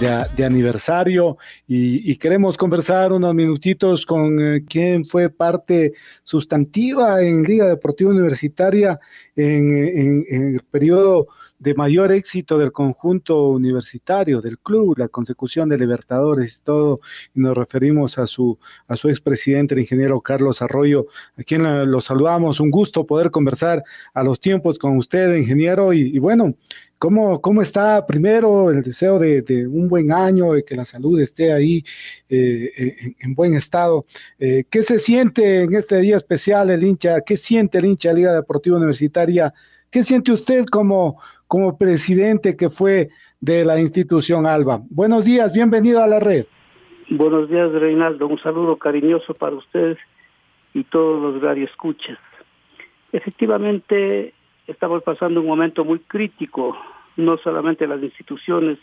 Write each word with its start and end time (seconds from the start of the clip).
de, 0.00 0.44
aniversario. 0.44 1.38
Y, 1.66 2.16
queremos 2.16 2.56
conversar 2.56 3.12
unos 3.12 3.34
minutitos 3.34 4.04
con 4.04 4.38
eh, 4.40 4.64
quien 4.68 5.04
fue 5.04 5.30
parte 5.30 5.94
sustantiva 6.22 7.22
en 7.22 7.42
Liga 7.42 7.66
Deportiva 7.66 8.10
Universitaria 8.10 8.98
en, 9.34 10.24
el 10.28 10.60
periodo 10.70 11.28
de 11.58 11.74
mayor 11.74 12.12
éxito 12.12 12.58
del 12.58 12.72
conjunto 12.72 13.48
universitario, 13.48 14.42
del 14.42 14.58
club, 14.58 14.98
la 14.98 15.08
consecución 15.08 15.70
de 15.70 15.78
Libertadores 15.78 16.56
y 16.56 16.64
todo, 16.64 17.00
y 17.34 17.40
nos 17.40 17.56
referimos 17.56 18.18
a 18.18 18.26
su, 18.26 18.58
a 18.88 18.96
su 18.96 19.08
expresidente, 19.08 19.74
el 19.74 19.80
ingeniero 19.80 20.20
Carlos 20.20 20.60
Arroyo, 20.60 21.06
a 21.38 21.42
quien 21.42 21.90
lo 21.90 22.00
saludamos, 22.02 22.60
un 22.60 22.70
gusto 22.70 23.06
poder 23.06 23.30
conversar 23.30 23.82
a 24.12 24.22
los 24.22 24.38
tiempos 24.38 24.78
con 24.78 24.98
usted, 24.98 25.34
ingeniero, 25.36 25.94
y 25.94 26.18
bueno, 26.18 26.54
¿Cómo, 26.98 27.42
¿Cómo 27.42 27.60
está 27.60 28.06
primero 28.06 28.70
el 28.70 28.82
deseo 28.82 29.18
de, 29.18 29.66
un 29.68 29.88
buen 29.88 30.12
año, 30.12 30.52
de 30.52 30.64
que 30.64 30.74
la 30.74 30.86
salud 30.86 31.20
esté 31.20 31.52
ahí 31.52 31.84
eh, 32.30 33.14
en, 33.20 33.34
buen 33.34 33.54
estado? 33.54 34.06
Eh, 34.38 34.64
¿Qué 34.70 34.82
se 34.82 34.98
siente 34.98 35.64
en 35.64 35.74
este 35.74 36.00
día 36.00 36.16
especial 36.16 36.70
el 36.70 36.82
hincha? 36.82 37.20
¿Qué 37.20 37.36
siente 37.36 37.78
el 37.78 37.84
hincha 37.84 38.08
de 38.08 38.14
Liga 38.14 38.32
Deportiva 38.32 38.78
Universitaria? 38.78 39.52
¿Qué 39.90 40.04
siente 40.04 40.32
usted 40.32 40.64
como, 40.66 41.20
como 41.46 41.76
presidente 41.76 42.56
que 42.56 42.70
fue 42.70 43.10
de 43.40 43.64
la 43.66 43.78
institución 43.78 44.46
ALBA? 44.46 44.80
Buenos 44.88 45.26
días, 45.26 45.52
bienvenido 45.52 46.02
a 46.02 46.06
la 46.06 46.20
red. 46.20 46.46
Buenos 47.10 47.50
días, 47.50 47.70
Reinaldo. 47.72 48.26
Un 48.26 48.38
saludo 48.38 48.78
cariñoso 48.78 49.34
para 49.34 49.54
ustedes 49.54 49.98
y 50.72 50.82
todos 50.84 51.22
los 51.22 51.42
radioescuchas. 51.42 52.18
Efectivamente, 53.12 54.32
estamos 54.66 55.02
pasando 55.02 55.40
un 55.40 55.46
momento 55.46 55.84
muy 55.84 56.00
crítico, 56.00 56.76
no 57.16 57.38
solamente 57.38 57.86
las 57.86 58.02
instituciones 58.02 58.78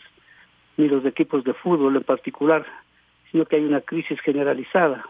ni 0.76 0.88
los 0.88 1.04
equipos 1.04 1.44
de 1.44 1.54
fútbol 1.54 1.96
en 1.96 2.02
particular, 2.02 2.64
sino 3.30 3.44
que 3.44 3.56
hay 3.56 3.64
una 3.64 3.80
crisis 3.80 4.20
generalizada. 4.20 5.04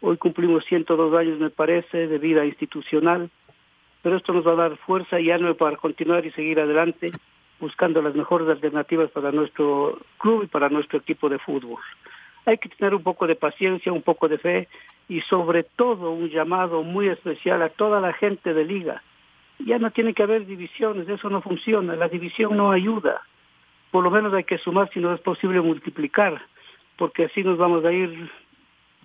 Hoy 0.00 0.16
cumplimos 0.18 0.64
102 0.66 1.14
años, 1.14 1.38
me 1.38 1.50
parece, 1.50 2.06
de 2.06 2.18
vida 2.18 2.44
institucional, 2.44 3.30
pero 4.02 4.16
esto 4.16 4.32
nos 4.32 4.46
va 4.46 4.52
a 4.52 4.68
dar 4.68 4.76
fuerza 4.76 5.18
y 5.18 5.30
ánimo 5.30 5.54
para 5.54 5.76
continuar 5.76 6.26
y 6.26 6.30
seguir 6.32 6.60
adelante 6.60 7.12
buscando 7.60 8.02
las 8.02 8.14
mejores 8.14 8.48
alternativas 8.48 9.10
para 9.10 9.32
nuestro 9.32 9.98
club 10.18 10.42
y 10.44 10.46
para 10.46 10.68
nuestro 10.68 10.98
equipo 10.98 11.28
de 11.30 11.38
fútbol. 11.38 11.80
Hay 12.44 12.58
que 12.58 12.68
tener 12.68 12.94
un 12.94 13.02
poco 13.02 13.26
de 13.26 13.36
paciencia, 13.36 13.92
un 13.92 14.02
poco 14.02 14.28
de 14.28 14.36
fe 14.36 14.68
y 15.08 15.22
sobre 15.22 15.62
todo 15.62 16.10
un 16.10 16.28
llamado 16.28 16.82
muy 16.82 17.08
especial 17.08 17.62
a 17.62 17.70
toda 17.70 18.00
la 18.00 18.12
gente 18.12 18.52
de 18.52 18.64
liga, 18.64 19.02
ya 19.64 19.78
no 19.78 19.90
tiene 19.90 20.14
que 20.14 20.22
haber 20.22 20.46
divisiones, 20.46 21.08
eso 21.08 21.30
no 21.30 21.40
funciona, 21.40 21.96
la 21.96 22.08
división 22.08 22.56
no 22.56 22.70
ayuda. 22.70 23.22
Por 23.90 24.04
lo 24.04 24.10
menos 24.10 24.34
hay 24.34 24.44
que 24.44 24.58
sumar 24.58 24.90
si 24.92 25.00
no 25.00 25.14
es 25.14 25.20
posible 25.20 25.60
multiplicar, 25.60 26.42
porque 26.96 27.24
así 27.26 27.42
nos 27.42 27.58
vamos 27.58 27.84
a 27.84 27.92
ir 27.92 28.30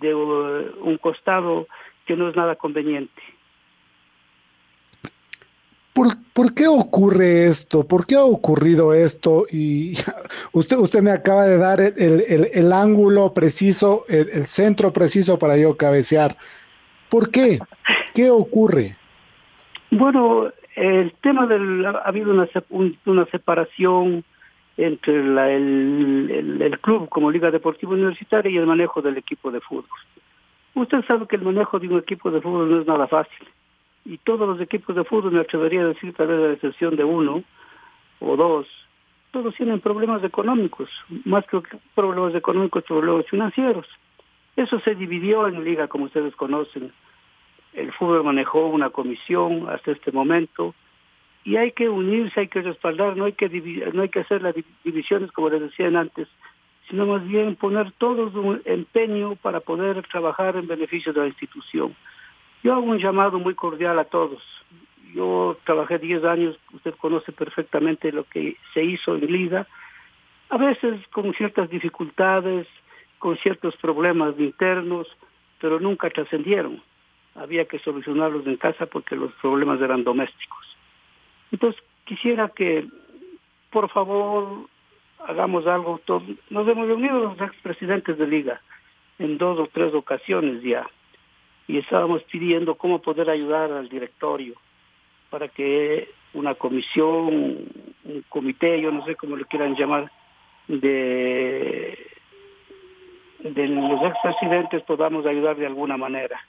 de 0.01 0.15
uh, 0.15 0.83
un 0.83 0.97
costado 0.97 1.67
que 2.05 2.15
no 2.15 2.29
es 2.29 2.35
nada 2.35 2.55
conveniente. 2.55 3.21
¿Por, 5.93 6.07
¿Por, 6.33 6.53
qué 6.53 6.67
ocurre 6.67 7.47
esto? 7.47 7.85
¿Por 7.85 8.05
qué 8.05 8.15
ha 8.15 8.23
ocurrido 8.23 8.93
esto? 8.93 9.45
Y 9.51 9.97
usted, 10.53 10.77
usted 10.77 11.01
me 11.01 11.11
acaba 11.11 11.45
de 11.45 11.57
dar 11.57 11.81
el, 11.81 12.49
el, 12.53 12.73
ángulo 12.73 13.33
preciso, 13.33 14.05
el, 14.07 14.29
el, 14.29 14.45
centro 14.47 14.93
preciso 14.93 15.37
para 15.37 15.57
yo 15.57 15.75
cabecear. 15.75 16.37
¿Por 17.09 17.31
qué? 17.31 17.59
¿Qué 18.13 18.29
ocurre? 18.29 18.98
Bueno, 19.91 20.51
el 20.75 21.13
tema 21.21 21.47
del 21.47 21.85
ha 21.85 22.03
habido 22.05 22.31
una, 22.31 22.47
una 23.05 23.25
separación 23.25 24.23
entre 24.77 25.23
la, 25.23 25.49
el, 25.51 26.59
el, 26.61 26.79
club 26.79 27.09
como 27.09 27.31
Liga 27.31 27.51
Deportiva 27.51 27.93
Universitaria 27.93 28.51
y 28.51 28.57
el 28.57 28.67
manejo 28.67 29.01
del 29.01 29.17
equipo 29.17 29.51
de 29.51 29.59
fútbol. 29.59 29.99
Usted 30.75 31.03
sabe 31.05 31.27
que 31.27 31.35
el 31.35 31.41
manejo 31.41 31.79
de 31.79 31.87
un 31.87 31.97
equipo 31.97 32.31
de 32.31 32.39
fútbol 32.39 32.69
no 32.69 32.79
es 32.79 32.87
nada 32.87 33.07
fácil. 33.07 33.47
Y 34.05 34.17
todos 34.19 34.47
los 34.47 34.61
equipos 34.61 34.95
de 34.95 35.03
fútbol, 35.03 35.31
me 35.31 35.41
atrevería 35.41 35.81
a 35.81 35.87
decir, 35.87 36.13
tal 36.13 36.27
vez 36.27 36.39
a 36.39 36.53
excepción 36.53 36.95
de 36.95 37.03
uno 37.03 37.43
o 38.19 38.37
dos, 38.37 38.67
todos 39.31 39.53
tienen 39.55 39.79
problemas 39.79 40.23
económicos, 40.23 40.89
más 41.25 41.45
que 41.47 41.61
problemas 41.95 42.33
económicos, 42.35 42.83
problemas 42.83 43.25
financieros. 43.27 43.87
Eso 44.55 44.79
se 44.79 44.95
dividió 44.95 45.47
en 45.47 45.63
liga, 45.63 45.87
como 45.87 46.05
ustedes 46.05 46.35
conocen 46.35 46.91
el 47.73 47.91
fútbol 47.93 48.23
manejó 48.23 48.67
una 48.67 48.89
comisión 48.89 49.67
hasta 49.69 49.91
este 49.91 50.11
momento 50.11 50.73
y 51.43 51.55
hay 51.55 51.71
que 51.71 51.89
unirse, 51.89 52.41
hay 52.41 52.47
que 52.47 52.61
respaldar, 52.61 53.15
no 53.15 53.25
hay 53.25 53.33
que 53.33 53.49
no 53.93 54.01
hay 54.01 54.09
que 54.09 54.19
hacer 54.19 54.41
las 54.41 54.55
divisiones 54.83 55.31
como 55.31 55.49
les 55.49 55.61
decían 55.61 55.95
antes, 55.95 56.27
sino 56.89 57.05
más 57.05 57.25
bien 57.27 57.55
poner 57.55 57.91
todo 57.93 58.29
un 58.41 58.61
empeño 58.65 59.35
para 59.35 59.59
poder 59.59 60.05
trabajar 60.07 60.57
en 60.57 60.67
beneficio 60.67 61.13
de 61.13 61.21
la 61.21 61.27
institución. 61.27 61.95
Yo 62.63 62.73
hago 62.73 62.83
un 62.83 62.99
llamado 62.99 63.39
muy 63.39 63.55
cordial 63.55 63.97
a 63.99 64.05
todos. 64.05 64.43
Yo 65.13 65.57
trabajé 65.63 65.97
10 65.97 66.23
años, 66.25 66.59
usted 66.73 66.93
conoce 66.95 67.31
perfectamente 67.31 68.11
lo 68.11 68.25
que 68.25 68.57
se 68.73 68.83
hizo 68.83 69.15
en 69.15 69.31
Liga, 69.31 69.65
a 70.49 70.57
veces 70.57 70.99
con 71.07 71.33
ciertas 71.33 71.69
dificultades, 71.69 72.67
con 73.17 73.37
ciertos 73.37 73.75
problemas 73.77 74.37
internos, 74.39 75.07
pero 75.59 75.79
nunca 75.79 76.09
trascendieron 76.09 76.81
había 77.35 77.65
que 77.65 77.79
solucionarlos 77.79 78.45
en 78.47 78.57
casa 78.57 78.85
porque 78.85 79.15
los 79.15 79.31
problemas 79.33 79.81
eran 79.81 80.03
domésticos. 80.03 80.77
Entonces, 81.51 81.81
quisiera 82.05 82.49
que, 82.49 82.87
por 83.71 83.89
favor, 83.89 84.67
hagamos 85.25 85.67
algo. 85.67 85.99
Nos 86.49 86.67
hemos 86.67 86.87
reunido 86.87 87.19
los 87.19 87.41
expresidentes 87.41 88.17
de 88.17 88.27
liga 88.27 88.61
en 89.19 89.37
dos 89.37 89.59
o 89.59 89.67
tres 89.67 89.93
ocasiones 89.93 90.63
ya 90.63 90.87
y 91.67 91.77
estábamos 91.77 92.23
pidiendo 92.23 92.75
cómo 92.75 92.99
poder 92.99 93.29
ayudar 93.29 93.71
al 93.71 93.89
directorio 93.89 94.55
para 95.29 95.47
que 95.49 96.09
una 96.33 96.55
comisión, 96.55 97.27
un 98.05 98.25
comité, 98.29 98.81
yo 98.81 98.91
no 98.91 99.05
sé 99.05 99.15
cómo 99.15 99.35
le 99.35 99.45
quieran 99.45 99.75
llamar, 99.75 100.11
de, 100.67 102.07
de 103.39 103.67
los 103.67 104.01
expresidentes 104.03 104.83
podamos 104.83 105.25
ayudar 105.25 105.57
de 105.57 105.65
alguna 105.65 105.97
manera. 105.97 106.39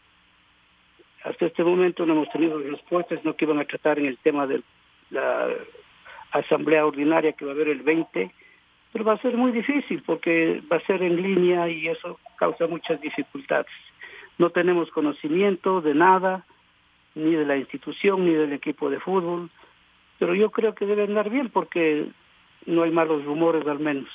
Hasta 1.25 1.47
este 1.47 1.65
momento 1.65 2.07
no 2.07 2.15
hemos 2.15 2.31
tenido 2.31 2.59
respuestas, 2.59 3.25
no 3.25 3.37
que 3.37 3.45
iban 3.45 3.59
a 3.59 3.65
tratar 3.65 3.99
en 3.99 4.07
el 4.07 4.19
tema 4.19 4.47
de 4.47 4.63
la 5.11 5.49
asamblea 6.33 6.87
ordinaria 6.87 7.33
que 7.33 7.45
va 7.45 7.51
a 7.51 7.55
haber 7.55 7.69
el 7.69 7.83
20, 7.83 8.31
pero 8.93 9.05
va 9.05 9.15
a 9.15 9.23
ser 9.23 9.37
muy 9.37 9.53
difícil 9.53 10.03
porque 10.05 10.63
va 10.71 10.77
a 10.77 10.87
ser 10.87 11.03
en 11.03 11.21
línea 11.21 11.69
y 11.69 11.89
eso 11.89 12.19
causa 12.37 12.67
muchas 12.67 13.01
dificultades. 13.01 13.71
No 14.39 14.51
tenemos 14.51 14.91
conocimiento 14.91 15.81
de 15.81 15.95
nada, 15.95 16.47
ni 17.15 17.35
de 17.35 17.45
la 17.45 17.57
institución, 17.57 18.25
ni 18.25 18.33
del 18.33 18.53
equipo 18.53 18.89
de 18.89 19.01
fútbol, 19.01 19.51
pero 20.19 20.35
yo 20.35 20.51
creo 20.51 20.75
que 20.75 20.87
debe 20.87 21.05
andar 21.05 21.29
bien 21.29 21.51
porque 21.51 22.07
no 22.67 22.83
hay 22.83 22.91
malos 22.91 23.25
rumores 23.25 23.67
al 23.67 23.81
menos. 23.81 24.09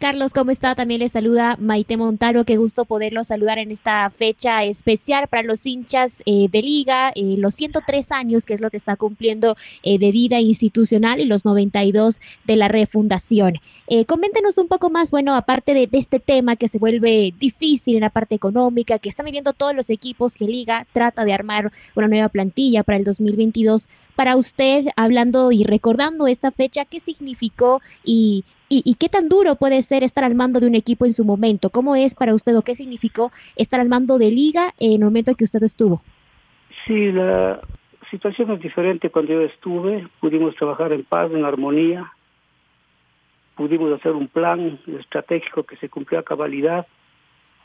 Carlos, 0.00 0.32
¿cómo 0.32 0.50
está? 0.50 0.74
También 0.74 1.00
le 1.00 1.08
saluda 1.08 1.56
Maite 1.58 1.96
Montaro. 1.96 2.44
Qué 2.44 2.56
gusto 2.56 2.84
poderlo 2.84 3.24
saludar 3.24 3.58
en 3.58 3.70
esta 3.70 4.10
fecha 4.10 4.64
especial 4.64 5.28
para 5.28 5.44
los 5.44 5.64
hinchas 5.64 6.22
eh, 6.26 6.48
de 6.50 6.62
Liga, 6.62 7.12
eh, 7.14 7.36
los 7.38 7.54
103 7.54 8.12
años, 8.12 8.44
que 8.44 8.54
es 8.54 8.60
lo 8.60 8.70
que 8.70 8.76
está 8.76 8.96
cumpliendo 8.96 9.56
eh, 9.82 9.98
de 9.98 10.10
vida 10.10 10.40
institucional, 10.40 11.20
y 11.20 11.26
los 11.26 11.44
92 11.44 12.20
de 12.44 12.56
la 12.56 12.68
refundación. 12.68 13.60
coméntenos 14.06 14.58
un 14.58 14.68
poco 14.68 14.90
más, 14.90 15.10
bueno, 15.10 15.34
aparte 15.34 15.72
de, 15.74 15.86
de, 15.86 15.98
este 15.98 16.18
tema 16.18 16.56
que 16.56 16.68
se 16.68 16.78
vuelve 16.78 17.32
difícil 17.38 17.94
en 17.94 18.02
la 18.02 18.10
parte 18.10 18.34
económica, 18.34 18.98
que 18.98 19.08
están 19.08 19.26
viviendo 19.26 19.52
todos 19.52 19.74
los 19.74 19.90
equipos 19.90 20.34
que 20.34 20.46
Liga 20.46 20.86
trata 20.92 21.24
de 21.24 21.32
armar 21.32 21.72
una 21.94 22.08
nueva 22.08 22.28
plantilla 22.28 22.82
para 22.82 22.98
el 22.98 23.04
2022. 23.04 23.88
Para 24.16 24.36
usted, 24.36 24.86
hablando 24.96 25.52
y 25.52 25.64
recordando 25.64 26.26
esta 26.26 26.50
fecha, 26.50 26.84
¿qué 26.84 27.00
significó 27.00 27.80
y 28.04 28.44
¿Y, 28.68 28.94
qué 28.94 29.08
tan 29.08 29.28
duro 29.28 29.56
puede 29.56 29.82
ser 29.82 30.02
estar 30.02 30.24
al 30.24 30.34
mando 30.34 30.58
de 30.58 30.66
un 30.66 30.74
equipo 30.74 31.04
en 31.04 31.12
su 31.12 31.24
momento? 31.24 31.70
¿Cómo 31.70 31.94
es 31.96 32.14
para 32.14 32.34
usted 32.34 32.56
o 32.56 32.62
qué 32.62 32.74
significó 32.74 33.30
estar 33.56 33.78
al 33.78 33.88
mando 33.88 34.18
de 34.18 34.30
liga 34.30 34.74
en 34.80 34.92
el 34.92 35.00
momento 35.00 35.30
en 35.30 35.36
que 35.36 35.44
usted 35.44 35.62
estuvo? 35.62 36.02
Sí, 36.86 37.12
la 37.12 37.60
situación 38.10 38.50
es 38.52 38.60
diferente 38.60 39.10
cuando 39.10 39.34
yo 39.34 39.42
estuve. 39.42 40.08
Pudimos 40.18 40.56
trabajar 40.56 40.92
en 40.92 41.04
paz, 41.04 41.30
en 41.32 41.44
armonía. 41.44 42.10
Pudimos 43.54 43.92
hacer 43.92 44.12
un 44.12 44.28
plan 44.28 44.80
estratégico 44.98 45.62
que 45.62 45.76
se 45.76 45.88
cumplió 45.88 46.18
a 46.18 46.24
cabalidad 46.24 46.86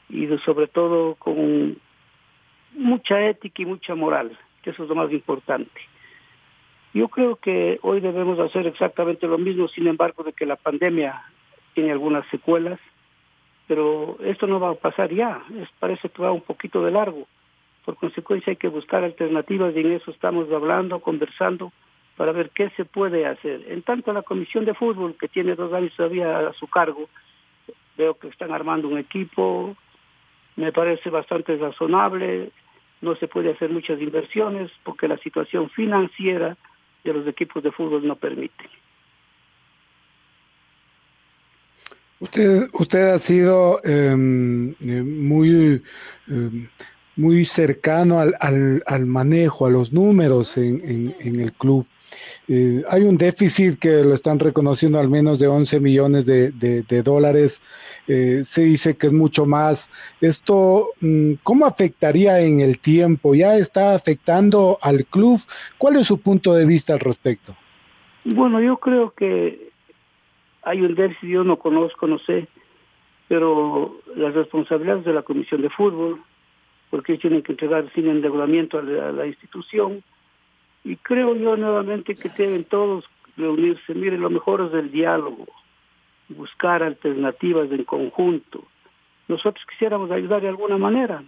y 0.10 0.28
sobre 0.46 0.68
todo 0.68 1.16
con 1.16 1.78
mucha 2.76 3.26
ética 3.28 3.62
y 3.62 3.66
mucha 3.66 3.96
moral, 3.96 4.38
que 4.62 4.72
eso 4.72 4.84
es 4.84 4.90
lo 4.90 4.96
más 4.96 5.12
importante. 5.12 5.82
Yo 6.94 7.08
creo 7.08 7.36
que 7.36 7.80
hoy 7.84 8.00
debemos 8.00 8.40
hacer 8.40 8.66
exactamente 8.66 9.28
lo 9.28 9.38
mismo, 9.38 9.68
sin 9.68 9.88
embargo, 9.88 10.24
de 10.24 10.34
que 10.34 10.46
la 10.46 10.56
pandemia 10.56 11.22
tiene 11.74 11.92
algunas 11.92 12.28
secuelas, 12.30 12.80
pero 13.68 14.18
esto 14.24 14.48
no 14.48 14.60
va 14.60 14.72
a 14.72 14.76
pasar 14.76 15.14
ya, 15.14 15.44
es, 15.62 15.70
parece 15.80 16.10
que 16.10 16.22
va 16.24 16.32
un 16.32 16.42
poquito 16.42 16.84
de 16.84 16.92
largo. 16.92 17.28
Por 17.86 17.96
consecuencia 17.96 18.52
hay 18.52 18.58
que 18.58 18.68
buscar 18.68 19.04
alternativas 19.04 19.76
y 19.76 19.80
en 19.82 19.92
eso 19.92 20.10
estamos 20.10 20.52
hablando, 20.52 21.00
conversando, 21.00 21.72
para 22.18 22.32
ver 22.32 22.50
qué 22.50 22.72
se 22.72 22.86
puede 22.86 23.26
hacer. 23.28 23.64
En 23.68 23.84
tanto 23.84 24.12
la 24.12 24.24
Comisión 24.24 24.66
de 24.66 24.74
Fútbol, 24.74 25.16
que 25.16 25.28
tiene 25.28 25.56
dos 25.56 25.72
años 25.72 25.94
todavía 25.96 26.40
a 26.40 26.54
su 26.54 26.68
cargo, 26.68 27.08
veo 27.98 28.18
que 28.18 28.30
están 28.30 28.52
armando 28.52 28.88
un 28.88 28.98
equipo, 28.98 29.76
me 30.56 30.72
parece 30.72 31.10
bastante 31.10 31.56
razonable, 31.56 32.52
no 33.02 33.16
se 33.16 33.28
puede 33.28 33.52
hacer 33.52 33.70
muchas 33.70 34.02
inversiones 34.02 34.72
porque 34.84 35.08
la 35.08 35.18
situación 35.20 35.70
financiera 35.70 36.58
de 37.04 37.14
los 37.14 37.28
equipos 37.28 37.64
de 37.64 37.72
fútbol 37.72 38.06
no 38.06 38.16
permiten. 38.16 38.68
Usted, 42.20 42.68
usted 42.74 43.14
ha 43.14 43.20
sido 43.20 43.82
em, 43.84 44.72
eh, 44.82 45.04
muy, 45.04 45.82
em, 46.28 46.68
muy 47.16 47.46
cercano 47.46 48.20
al, 48.20 48.36
al, 48.42 48.84
al, 48.86 49.06
manejo, 49.06 49.66
a 49.66 49.70
los 49.70 49.94
números 49.94 50.58
en, 50.58 51.16
en 51.20 51.40
el 51.40 51.54
club. 51.54 51.86
Eh, 52.48 52.84
hay 52.90 53.04
un 53.04 53.18
déficit 53.18 53.80
que 53.80 54.04
lo 54.04 54.14
están 54.14 54.40
reconociendo 54.40 55.00
al 55.00 55.10
menos 55.10 55.40
de 55.40 55.48
11 55.48 55.80
millones 55.80 56.26
de, 56.26 57.04
dólares. 57.04 57.62
Eh, 58.08 58.44
se 58.46 58.62
dice 58.64 58.98
que 58.98 59.08
es 59.08 59.14
mucho 59.14 59.46
más. 59.46 59.90
Esto, 60.20 60.90
mm, 61.02 61.34
¿cómo 61.44 61.66
afectaría 61.66 62.40
en 62.40 62.62
el 62.62 62.80
tiempo? 62.80 63.36
¿Ya 63.36 63.56
está 63.58 63.94
afectando 63.94 64.80
al 64.82 65.06
club? 65.06 65.40
¿Cuál 65.78 65.98
es 65.98 66.08
su 66.08 66.20
punto 66.20 66.54
de 66.54 66.66
vista 66.66 66.94
al 66.94 67.00
respecto? 67.00 67.56
Bueno, 68.26 68.62
yo 68.62 68.78
creo 68.78 69.12
que 69.12 69.70
hay 70.64 70.82
un 70.82 70.96
déficit, 70.96 71.30
yo 71.30 71.44
no 71.44 71.58
conozco, 71.58 72.08
no 72.08 72.20
sé, 72.20 72.48
pero 73.28 74.00
las 74.16 74.34
responsabilidades 74.34 75.06
de 75.06 75.14
la 75.14 75.22
Comisión 75.22 75.62
de 75.62 75.70
Fútbol, 75.70 76.22
porque 76.90 77.18
tienen 77.18 77.44
que 77.44 77.54
entregar 77.54 77.92
sin 77.94 78.08
endeudamiento 78.08 78.80
a 78.80 78.82
la 78.82 79.28
institución, 79.28 80.04
y 80.84 80.96
creo 80.98 81.36
yo 81.36 81.56
nuevamente 81.58 82.16
que 82.16 82.30
deben 82.30 82.64
todos 82.64 83.06
reunirse. 83.38 83.94
Mire, 83.94 84.18
lo 84.18 84.30
mejor 84.30 84.62
es 84.62 84.74
el 84.74 84.92
diálogo, 84.92 85.46
buscar 86.30 86.84
alternativas 86.84 87.72
en 87.72 87.84
conjunto. 87.84 88.64
Nosotros 89.28 89.66
quisiéramos 89.70 90.12
ayudar 90.12 90.42
de 90.42 90.50
alguna 90.50 90.78
manera, 90.78 91.24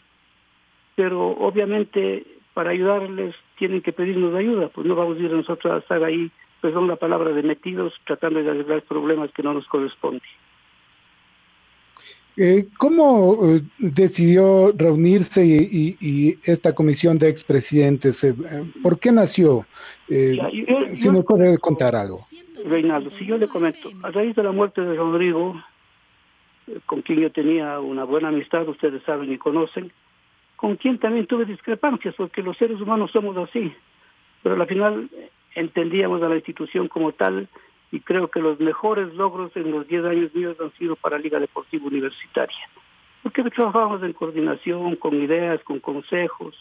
pero 0.96 1.30
obviamente 1.30 2.26
para 2.54 2.72
ayudarles 2.72 3.36
tienen 3.58 3.82
que 3.82 3.94
pedirnos 3.94 4.36
ayuda, 4.36 4.70
pues 4.70 4.86
no 4.86 4.96
vamos 4.96 5.18
a 5.18 5.22
ir 5.22 5.32
nosotros 5.32 5.74
a 5.74 5.78
estar 5.78 6.04
ahí, 6.04 6.32
perdón 6.60 6.88
la 6.88 6.96
palabra, 6.96 7.32
de 7.32 7.44
metidos 7.44 7.94
tratando 8.06 8.42
de 8.42 8.50
arreglar 8.50 8.82
problemas 8.82 9.32
que 9.32 9.44
no 9.44 9.54
nos 9.54 9.68
corresponden. 9.68 10.22
Eh, 12.38 12.68
¿Cómo 12.78 13.38
eh, 13.44 13.62
decidió 13.78 14.72
reunirse 14.72 15.46
y, 15.46 16.38
esta 16.44 16.74
comisión 16.74 17.18
de 17.18 17.30
expresidentes? 17.30 18.24
Eh, 18.24 18.34
¿Por 18.82 19.00
qué 19.00 19.12
nació? 19.12 19.66
si 20.08 21.10
nos 21.10 21.24
puede 21.26 21.58
contar 21.58 21.96
algo. 21.96 22.18
Reinaldo, 22.66 23.10
si 23.12 23.26
yo 23.26 23.38
le 23.38 23.48
comento, 23.48 23.90
a 24.04 24.12
raíz 24.12 24.36
de 24.36 24.44
la 24.44 24.52
muerte 24.52 24.82
de 24.82 24.96
Rodrigo, 24.96 25.62
con 26.86 27.02
quien 27.02 27.20
yo 27.20 27.32
tenía 27.32 27.80
una 27.80 28.04
buena 28.04 28.28
amistad, 28.28 28.68
ustedes 28.68 29.02
saben 29.04 29.32
y 29.32 29.38
conocen, 29.38 29.92
con 30.58 30.76
quien 30.76 31.00
también 31.00 31.28
tuve 31.28 31.46
discrepancias, 31.46 32.14
porque 32.16 32.44
los 32.44 32.58
seres 32.58 32.80
humanos 32.82 33.12
somos 33.12 33.36
así, 33.38 33.74
pero 34.44 34.62
al 34.62 34.68
final 34.68 35.10
entendíamos 35.56 36.22
a 36.22 36.30
la 36.30 36.36
institución 36.36 36.88
como 36.88 37.14
tal 37.14 37.48
y 37.92 38.00
creo 38.00 38.30
que 38.30 38.40
los 38.40 38.60
mejores 38.60 39.14
logros 39.14 39.56
en 39.56 39.72
los 39.72 39.88
10 39.88 40.06
años 40.06 40.34
míos 40.34 40.58
han 40.62 40.72
sido 40.74 40.96
para 40.96 41.18
Liga 41.18 41.40
Deportiva 41.40 41.88
Universitaria. 41.88 42.70
Porque 43.22 43.44
trabajamos 43.44 44.02
en 44.02 44.14
coordinación, 44.14 44.96
con 44.96 45.14
ideas, 45.22 45.62
con 45.64 45.80
consejos 45.80 46.56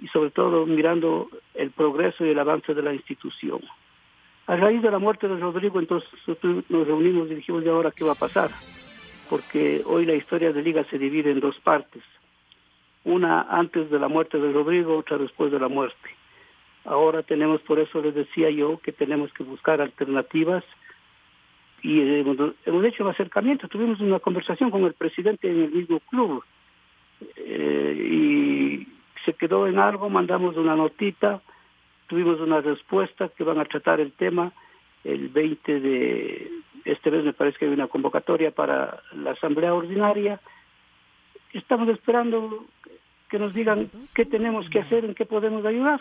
y 0.00 0.08
sobre 0.08 0.30
todo 0.30 0.66
mirando 0.66 1.28
el 1.54 1.70
progreso 1.70 2.24
y 2.24 2.30
el 2.30 2.38
avance 2.38 2.74
de 2.74 2.82
la 2.82 2.92
institución. 2.92 3.60
A 4.46 4.56
raíz 4.56 4.82
de 4.82 4.90
la 4.90 4.98
muerte 4.98 5.28
de 5.28 5.36
Rodrigo, 5.36 5.78
entonces 5.78 6.10
nos 6.68 6.86
reunimos 6.86 7.30
y 7.30 7.36
dijimos, 7.36 7.64
¿y 7.64 7.68
ahora 7.68 7.92
qué 7.92 8.04
va 8.04 8.12
a 8.12 8.16
pasar? 8.16 8.50
Porque 9.28 9.82
hoy 9.86 10.04
la 10.04 10.14
historia 10.14 10.52
de 10.52 10.62
Liga 10.62 10.84
se 10.90 10.98
divide 10.98 11.30
en 11.30 11.38
dos 11.38 11.56
partes. 11.60 12.02
Una 13.04 13.42
antes 13.42 13.88
de 13.90 13.98
la 14.00 14.08
muerte 14.08 14.38
de 14.38 14.52
Rodrigo, 14.52 14.98
otra 14.98 15.18
después 15.18 15.52
de 15.52 15.60
la 15.60 15.68
muerte. 15.68 16.19
Ahora 16.84 17.22
tenemos, 17.22 17.60
por 17.62 17.78
eso 17.78 18.00
les 18.00 18.14
decía 18.14 18.50
yo, 18.50 18.78
que 18.78 18.92
tenemos 18.92 19.32
que 19.32 19.42
buscar 19.42 19.80
alternativas 19.80 20.64
y 21.82 22.00
hemos, 22.00 22.36
hecho 22.84 23.04
un 23.04 23.10
acercamiento. 23.10 23.68
Tuvimos 23.68 24.00
una 24.00 24.18
conversación 24.18 24.70
con 24.70 24.84
el 24.84 24.94
presidente 24.94 25.50
en 25.50 25.62
el 25.62 25.70
mismo 25.70 26.00
club 26.00 26.42
eh, 27.36 28.08
y 28.10 28.88
se 29.24 29.34
quedó 29.34 29.66
en 29.66 29.78
algo, 29.78 30.08
mandamos 30.08 30.56
una 30.56 30.74
notita, 30.74 31.42
tuvimos 32.06 32.40
una 32.40 32.60
respuesta 32.60 33.28
que 33.28 33.44
van 33.44 33.58
a 33.58 33.64
tratar 33.64 34.00
el 34.00 34.12
tema 34.12 34.52
el 35.04 35.28
20 35.28 35.80
de 35.80 36.50
este 36.84 37.10
mes 37.10 37.24
me 37.24 37.32
parece 37.32 37.58
que 37.58 37.64
hay 37.66 37.72
una 37.72 37.88
convocatoria 37.88 38.50
para 38.50 39.02
la 39.14 39.32
asamblea 39.32 39.74
ordinaria. 39.74 40.40
Estamos 41.52 41.88
esperando 41.88 42.66
que 43.28 43.38
nos 43.38 43.54
digan 43.54 43.86
qué 44.14 44.24
tenemos 44.24 44.68
que 44.68 44.80
hacer, 44.80 45.04
en 45.04 45.14
qué 45.14 45.24
podemos 45.24 45.64
ayudar 45.64 46.00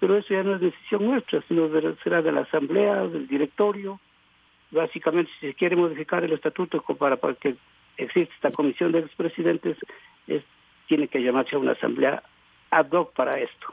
pero 0.00 0.16
eso 0.16 0.34
ya 0.34 0.42
no 0.42 0.56
es 0.56 0.62
decisión 0.62 1.04
nuestra, 1.04 1.44
sino 1.46 1.68
será 2.02 2.22
de 2.22 2.32
la 2.32 2.40
asamblea, 2.40 3.06
del 3.06 3.28
directorio. 3.28 4.00
Básicamente, 4.70 5.30
si 5.38 5.48
se 5.48 5.54
quiere 5.54 5.76
modificar 5.76 6.24
el 6.24 6.32
estatuto 6.32 6.82
para, 6.98 7.16
para 7.16 7.34
que 7.34 7.54
exista 7.98 8.34
esta 8.34 8.50
comisión 8.50 8.92
de 8.92 9.00
expresidentes, 9.00 9.76
es, 10.26 10.42
tiene 10.88 11.06
que 11.08 11.22
llamarse 11.22 11.54
a 11.54 11.58
una 11.58 11.72
asamblea 11.72 12.22
ad 12.70 12.90
hoc 12.92 13.12
para 13.14 13.38
esto. 13.38 13.66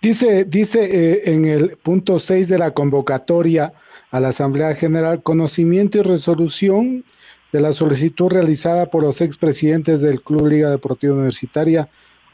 Dice, 0.00 0.44
dice 0.44 0.84
eh, 0.84 1.34
en 1.34 1.44
el 1.44 1.76
punto 1.76 2.18
6 2.18 2.48
de 2.48 2.58
la 2.58 2.72
convocatoria 2.72 3.72
a 4.10 4.20
la 4.20 4.28
Asamblea 4.28 4.74
General, 4.76 5.22
conocimiento 5.22 5.98
y 5.98 6.02
resolución 6.02 7.04
de 7.52 7.60
la 7.60 7.72
solicitud 7.72 8.30
realizada 8.30 8.86
por 8.86 9.02
los 9.02 9.20
expresidentes 9.20 10.00
del 10.00 10.22
Club 10.22 10.46
Liga 10.46 10.70
Deportiva 10.70 11.14
Universitaria 11.14 11.88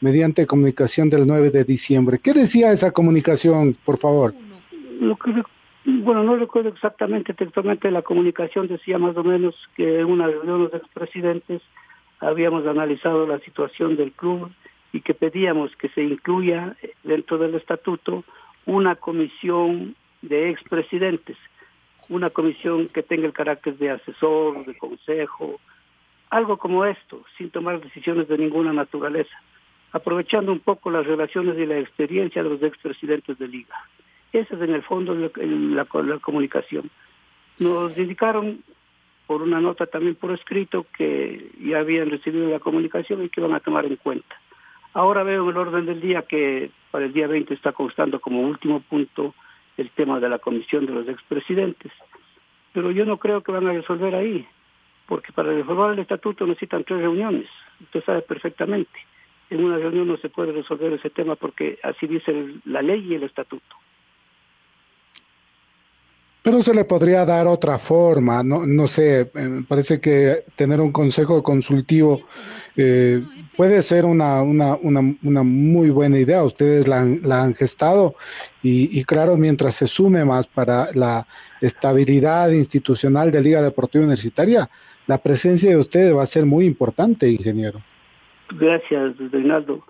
mediante 0.05 0.45
comunicación 0.45 1.09
del 1.09 1.25
9 1.25 1.49
de 1.49 1.63
diciembre. 1.63 2.19
¿Qué 2.23 2.31
decía 2.31 2.71
esa 2.71 2.91
comunicación, 2.91 3.75
por 3.83 3.97
favor? 3.97 4.35
bueno, 5.83 6.23
no 6.23 6.35
recuerdo 6.35 6.69
exactamente 6.69 7.33
textualmente 7.33 7.89
la 7.89 8.03
comunicación, 8.03 8.67
decía 8.67 8.99
más 8.99 9.17
o 9.17 9.23
menos 9.23 9.55
que 9.75 10.01
en 10.01 10.05
una 10.05 10.27
reunión 10.27 10.57
de 10.59 10.63
los 10.65 10.73
expresidentes 10.75 11.63
habíamos 12.19 12.67
analizado 12.67 13.25
la 13.25 13.39
situación 13.39 13.95
del 13.95 14.11
club 14.11 14.51
y 14.93 15.01
que 15.01 15.15
pedíamos 15.15 15.75
que 15.77 15.89
se 15.89 16.03
incluya 16.03 16.75
dentro 17.03 17.39
del 17.39 17.55
estatuto 17.55 18.23
una 18.67 18.95
comisión 18.95 19.95
de 20.21 20.51
expresidentes, 20.51 21.37
una 22.09 22.29
comisión 22.29 22.89
que 22.89 23.01
tenga 23.01 23.25
el 23.25 23.33
carácter 23.33 23.75
de 23.79 23.89
asesor, 23.89 24.65
de 24.65 24.77
consejo, 24.77 25.59
algo 26.29 26.57
como 26.57 26.85
esto, 26.85 27.23
sin 27.39 27.49
tomar 27.49 27.81
decisiones 27.81 28.27
de 28.27 28.37
ninguna 28.37 28.71
naturaleza 28.71 29.35
aprovechando 29.95 30.51
un 30.51 30.59
poco 30.59 30.91
las 30.91 31.07
relaciones 31.07 31.57
y 31.57 31.65
la 31.65 31.79
experiencia 31.79 32.43
de 32.43 32.49
los 32.49 32.61
expresidentes 32.61 33.39
de 33.39 33.47
Liga. 33.47 33.75
Esa 34.33 34.55
es 34.55 34.61
en 34.61 34.73
el 34.73 34.83
fondo 34.83 35.15
la, 35.15 35.29
la, 36.03 36.19
comunicación. 36.19 36.89
Nos 37.59 37.97
indicaron 37.97 38.61
por 39.25 39.41
una 39.41 39.61
nota 39.61 39.85
también 39.85 40.15
por 40.15 40.33
escrito 40.33 40.85
que 40.97 41.49
ya 41.61 41.79
habían 41.79 42.09
recibido 42.09 42.49
la 42.49 42.59
comunicación 42.59 43.23
y 43.23 43.29
que 43.29 43.39
van 43.39 43.53
a 43.53 43.61
tomar 43.61 43.85
en 43.85 43.95
cuenta. 43.95 44.35
Ahora 44.93 45.23
veo 45.23 45.45
en 45.45 45.51
el 45.51 45.57
orden 45.57 45.85
del 45.85 46.01
día 46.01 46.23
que 46.23 46.71
para 46.91 47.05
el 47.05 47.13
día 47.13 47.27
20 47.27 47.53
está 47.53 47.71
constando 47.71 48.19
como 48.19 48.41
último 48.41 48.81
punto 48.81 49.33
el 49.77 49.89
tema 49.91 50.19
de 50.19 50.27
la 50.27 50.39
comisión 50.39 50.85
de 50.85 50.91
los 50.91 51.07
expresidentes. 51.07 51.93
Pero 52.73 52.91
yo 52.91 53.05
no 53.05 53.15
creo 53.15 53.41
que 53.41 53.53
van 53.53 53.67
a 53.67 53.71
resolver 53.71 54.13
ahí, 54.13 54.45
porque 55.07 55.31
para 55.31 55.53
resolver 55.53 55.93
el 55.93 55.99
estatuto 55.99 56.45
necesitan 56.45 56.83
tres 56.83 56.99
reuniones. 56.99 57.47
Usted 57.79 58.03
sabe 58.03 58.23
perfectamente. 58.23 58.99
En 59.49 59.63
una 59.63 59.77
reunión 59.77 60.07
no 60.07 60.17
se 60.17 60.29
puede 60.29 60.51
resolver 60.51 60.93
ese 60.93 61.09
tema 61.09 61.35
porque 61.35 61.77
así 61.83 62.07
dice 62.07 62.33
la 62.65 62.81
ley 62.81 63.05
y 63.07 63.15
el 63.15 63.23
estatuto. 63.23 63.75
Pero 66.45 66.61
se 66.61 66.75
le 66.75 66.85
podría 66.85 67.25
dar 67.25 67.47
otra 67.47 67.79
forma, 67.79 68.43
no, 68.43 68.67
no 68.67 68.87
sé, 68.87 69.21
eh, 69.21 69.29
parece 69.67 69.99
que 69.99 70.43
tener 70.55 70.79
un 70.79 70.91
consejo 70.91 71.41
consultivo 71.41 72.21
eh, 72.77 73.23
puede 73.57 73.81
ser 73.81 74.05
una, 74.05 74.43
una, 74.43 74.75
una, 74.75 75.15
una, 75.23 75.41
muy 75.41 75.89
buena 75.89 76.19
idea. 76.19 76.43
Ustedes 76.43 76.87
la 76.87 76.99
han, 76.99 77.21
la 77.23 77.41
han 77.41 77.55
gestado 77.55 78.13
y, 78.61 78.99
y, 78.99 79.03
claro, 79.05 79.37
mientras 79.37 79.73
se 79.73 79.87
sume 79.87 80.23
más 80.23 80.45
para 80.45 80.89
la 80.93 81.25
estabilidad 81.61 82.51
institucional 82.51 83.31
de 83.31 83.41
Liga 83.41 83.63
Deportiva 83.63 84.03
Universitaria, 84.03 84.69
la 85.07 85.17
presencia 85.17 85.71
de 85.71 85.77
ustedes 85.77 86.15
va 86.15 86.21
a 86.21 86.27
ser 86.27 86.45
muy 86.45 86.65
importante, 86.65 87.27
ingeniero. 87.27 87.81
Gracias, 88.49 89.17
Reinaldo. 89.31 89.83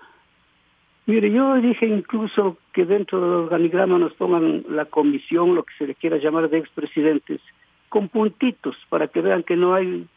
Mire, 1.07 1.31
yo 1.31 1.55
dije 1.55 1.85
incluso 1.85 2.57
que 2.73 2.85
dentro 2.85 3.21
del 3.21 3.29
organigrama 3.31 3.99
nos 3.99 4.13
pongan 4.13 4.65
la 4.69 4.85
comisión, 4.85 5.53
lo 5.53 5.63
que 5.63 5.73
se 5.77 5.85
le 5.85 5.93
quiera 5.93 6.17
llamar 6.17 6.49
de 6.49 6.57
expresidentes, 6.57 7.41
con 7.89 8.09
puntitos 8.09 8.75
para 8.89 9.07
que 9.07 9.21
vean 9.21 9.43
que 9.43 9.55
no 9.55 9.75
hay, 9.75 10.07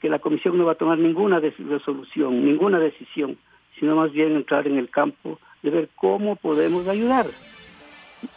que 0.00 0.08
la 0.08 0.20
comisión 0.20 0.56
no 0.56 0.64
va 0.64 0.72
a 0.72 0.76
tomar 0.76 0.98
ninguna 0.98 1.40
resolución, 1.40 2.44
ninguna 2.44 2.78
decisión, 2.78 3.36
sino 3.80 3.96
más 3.96 4.12
bien 4.12 4.36
entrar 4.36 4.68
en 4.68 4.78
el 4.78 4.90
campo 4.90 5.40
de 5.62 5.70
ver 5.70 5.88
cómo 5.96 6.36
podemos 6.36 6.86
ayudar. 6.86 7.26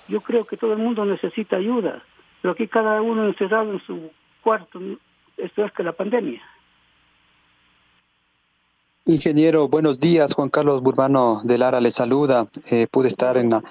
Yo 0.08 0.22
creo 0.22 0.46
que 0.46 0.58
todo 0.58 0.74
el 0.74 0.80
mundo 0.80 1.06
necesita 1.06 1.58
ayuda, 1.58 2.02
pero 2.42 2.54
aquí 2.54 2.68
cada 2.68 3.02
uno 3.02 3.28
encerrado 3.28 3.74
en 3.74 3.80
su 3.82 4.12
cuarto, 4.42 4.80
esto 5.38 5.66
es 5.66 5.72
que 5.74 5.84
la 5.84 5.94
pandemia. 5.94 6.42
Ingeniero, 9.10 9.68
buenos 9.70 10.00
días. 10.00 10.36
Juan 10.36 10.50
Carlos 10.50 10.84
Burbano 10.84 11.42
de 11.44 11.58
Lara 11.58 11.82
le 11.82 11.90
saluda. 11.90 12.48
Eh, 12.70 12.86
pude 12.92 13.08
estar 13.08 13.38
en, 13.38 13.50
la, 13.50 13.64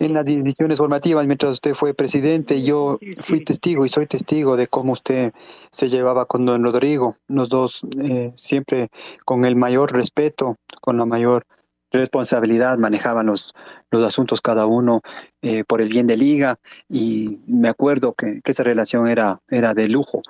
las 0.00 0.24
decisiones 0.24 0.78
formativas 0.78 1.24
mientras 1.24 1.52
usted 1.52 1.74
fue 1.76 1.94
presidente. 1.94 2.60
Yo 2.60 2.98
fui 3.20 3.44
testigo 3.44 3.86
y 3.86 3.88
soy 3.88 4.08
testigo 4.08 4.56
de 4.56 4.66
cómo 4.66 4.90
usted 4.90 5.32
se 5.70 5.88
llevaba 5.88 6.24
con 6.24 6.44
don 6.46 6.64
Rodrigo. 6.64 7.14
Los 7.28 7.48
dos 7.48 7.82
eh, 8.02 8.32
siempre 8.34 8.88
con 9.24 9.44
el 9.44 9.54
mayor 9.54 9.92
respeto, 9.92 10.56
con 10.80 10.96
la 10.96 11.06
mayor 11.06 11.46
responsabilidad 11.92 12.76
manejaban 12.76 13.26
los, 13.26 13.54
los 13.92 14.04
asuntos 14.04 14.40
cada 14.40 14.66
uno 14.66 15.00
eh, 15.42 15.62
por 15.62 15.80
el 15.80 15.88
bien 15.88 16.08
de 16.08 16.16
liga 16.16 16.58
y 16.88 17.38
me 17.46 17.68
acuerdo 17.68 18.14
que, 18.14 18.40
esa 18.44 18.64
relación 18.64 19.06
era 19.06 19.38
de 19.48 19.88
lujo. 19.88 20.22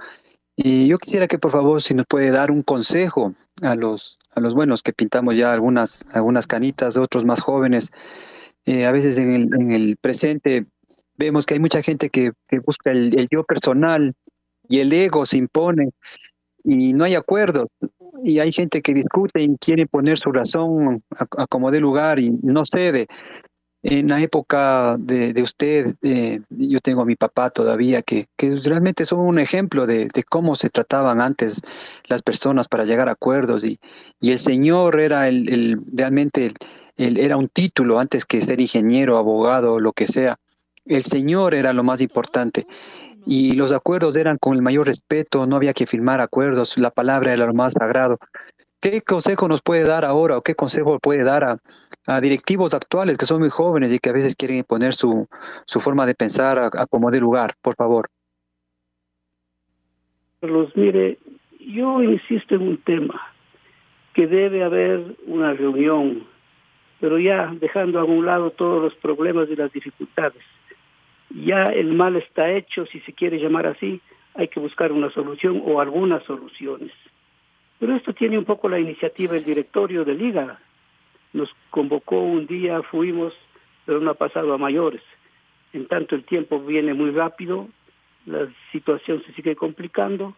Y 0.56 0.88
yo 0.88 0.98
quisiera 0.98 1.28
que 1.28 1.38
por 1.38 1.50
favor 1.50 1.82
si 1.82 1.92
nos 1.92 2.06
puede 2.06 2.30
dar 2.30 2.50
un 2.50 2.62
consejo 2.62 3.34
a 3.60 3.74
los, 3.74 4.18
a 4.34 4.40
los 4.40 4.54
buenos 4.54 4.82
que 4.82 4.94
pintamos 4.94 5.36
ya 5.36 5.52
algunas, 5.52 6.04
algunas 6.14 6.46
canitas, 6.46 6.96
otros 6.96 7.26
más 7.26 7.40
jóvenes. 7.40 7.90
Eh, 8.64 8.86
a 8.86 8.92
veces 8.92 9.18
en 9.18 9.34
el, 9.34 9.42
en 9.54 9.70
el 9.70 9.96
presente 9.98 10.66
vemos 11.16 11.44
que 11.44 11.54
hay 11.54 11.60
mucha 11.60 11.82
gente 11.82 12.08
que, 12.08 12.32
que 12.48 12.58
busca 12.60 12.90
el, 12.90 13.18
el, 13.18 13.28
yo 13.30 13.44
personal 13.44 14.14
y 14.68 14.78
el 14.78 14.92
ego 14.92 15.26
se 15.26 15.36
impone 15.36 15.90
y 16.64 16.94
no 16.94 17.04
hay 17.04 17.14
acuerdos. 17.14 17.68
Y 18.24 18.38
hay 18.38 18.50
gente 18.50 18.80
que 18.80 18.94
discute 18.94 19.42
y 19.42 19.56
quiere 19.58 19.86
poner 19.86 20.18
su 20.18 20.32
razón 20.32 21.02
a, 21.18 21.42
a 21.42 21.46
como 21.46 21.70
de 21.70 21.80
lugar 21.80 22.18
y 22.18 22.30
no 22.42 22.64
cede 22.64 23.06
en 23.88 24.08
la 24.08 24.20
época 24.20 24.96
de, 24.98 25.32
de 25.32 25.42
usted, 25.42 25.94
eh, 26.02 26.40
yo 26.50 26.80
tengo 26.80 27.02
a 27.02 27.04
mi 27.04 27.14
papá 27.14 27.50
todavía, 27.50 28.02
que, 28.02 28.26
que 28.36 28.56
realmente 28.56 29.04
son 29.04 29.20
un 29.20 29.38
ejemplo 29.38 29.86
de, 29.86 30.08
de, 30.12 30.24
cómo 30.24 30.56
se 30.56 30.70
trataban 30.70 31.20
antes 31.20 31.60
las 32.08 32.20
personas 32.20 32.66
para 32.66 32.84
llegar 32.84 33.08
a 33.08 33.12
acuerdos 33.12 33.62
y, 33.64 33.78
y 34.20 34.32
el 34.32 34.40
señor 34.40 34.98
era 34.98 35.28
el, 35.28 35.48
el 35.48 35.80
realmente 35.92 36.46
el, 36.46 36.54
el, 36.96 37.18
era 37.18 37.36
un 37.36 37.48
título 37.48 38.00
antes 38.00 38.24
que 38.24 38.42
ser 38.42 38.60
ingeniero, 38.60 39.18
abogado, 39.18 39.78
lo 39.78 39.92
que 39.92 40.08
sea. 40.08 40.34
El 40.84 41.04
señor 41.04 41.54
era 41.54 41.72
lo 41.72 41.84
más 41.84 42.00
importante 42.00 42.66
y 43.24 43.52
los 43.52 43.70
acuerdos 43.70 44.16
eran 44.16 44.36
con 44.38 44.56
el 44.56 44.62
mayor 44.62 44.86
respeto, 44.86 45.46
no 45.46 45.54
había 45.54 45.74
que 45.74 45.86
firmar 45.86 46.20
acuerdos, 46.20 46.76
la 46.76 46.90
palabra 46.90 47.32
era 47.32 47.46
lo 47.46 47.54
más 47.54 47.74
sagrado. 47.74 48.18
¿Qué 48.80 49.00
consejo 49.00 49.46
nos 49.46 49.62
puede 49.62 49.84
dar 49.84 50.04
ahora 50.04 50.38
o 50.38 50.42
qué 50.42 50.56
consejo 50.56 50.98
puede 50.98 51.22
dar 51.22 51.44
a, 51.44 51.58
a, 52.06 52.20
directivos 52.20 52.74
actuales 52.74 53.16
que 53.16 53.26
son 53.26 53.40
muy 53.40 53.50
jóvenes 53.50 53.92
y 53.92 53.98
que 53.98 54.10
a 54.10 54.12
veces 54.12 54.36
quieren 54.36 54.58
imponer 54.58 54.94
su, 54.94 55.26
su 55.64 55.80
forma 55.80 56.06
de 56.06 56.14
pensar 56.14 56.58
a, 56.58 56.66
a 56.66 56.86
como 56.86 57.10
de 57.10 57.20
lugar, 57.20 57.54
por 57.60 57.74
favor? 57.74 58.08
Carlos, 60.40 60.70
mire, 60.74 61.18
yo 61.60 62.02
insisto 62.02 62.54
en 62.54 62.62
un 62.62 62.78
tema, 62.78 63.20
que 64.16 64.26
debe 64.26 64.64
haber 64.64 65.16
una 65.26 65.52
reunión, 65.52 66.26
pero 67.00 67.18
ya 67.18 67.54
dejando 67.60 68.00
a 68.00 68.04
un 68.04 68.24
lado 68.24 68.50
todos 68.50 68.82
los 68.82 68.94
problemas 68.94 69.48
y 69.50 69.56
las 69.56 69.70
dificultades. 69.70 70.42
Ya 71.28 71.66
el 71.66 71.92
mal 71.92 72.16
está 72.16 72.50
hecho, 72.50 72.86
si 72.86 73.00
se 73.00 73.12
quiere 73.12 73.38
llamar 73.38 73.66
así, 73.66 74.00
hay 74.34 74.48
que 74.48 74.58
buscar 74.58 74.90
una 74.90 75.10
solución 75.10 75.62
o 75.66 75.80
algunas 75.80 76.22
soluciones. 76.24 76.92
Pero 77.78 77.94
esto 77.94 78.14
tiene 78.14 78.38
un 78.38 78.44
poco 78.44 78.68
la 78.68 78.78
iniciativa 78.78 79.34
del 79.34 79.44
directorio 79.44 80.02
de 80.04 80.14
Liga. 80.14 80.58
Nos 81.36 81.54
convocó 81.68 82.18
un 82.18 82.46
día, 82.46 82.82
fuimos, 82.82 83.34
pero 83.84 84.00
no 84.00 84.10
ha 84.10 84.14
pasado 84.14 84.54
a 84.54 84.58
mayores. 84.58 85.02
En 85.74 85.86
tanto 85.86 86.14
el 86.14 86.24
tiempo 86.24 86.58
viene 86.60 86.94
muy 86.94 87.10
rápido, 87.10 87.68
la 88.24 88.48
situación 88.72 89.22
se 89.26 89.34
sigue 89.34 89.54
complicando, 89.54 90.34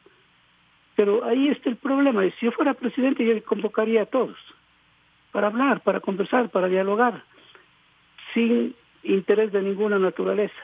pero 0.96 1.24
ahí 1.24 1.50
está 1.50 1.70
el 1.70 1.76
problema. 1.76 2.24
Si 2.40 2.46
yo 2.46 2.50
fuera 2.50 2.74
presidente, 2.74 3.24
yo 3.24 3.40
convocaría 3.44 4.02
a 4.02 4.06
todos 4.06 4.36
para 5.30 5.46
hablar, 5.46 5.82
para 5.82 6.00
conversar, 6.00 6.50
para 6.50 6.66
dialogar, 6.66 7.22
sin 8.34 8.74
interés 9.04 9.52
de 9.52 9.62
ninguna 9.62 10.00
naturaleza. 10.00 10.60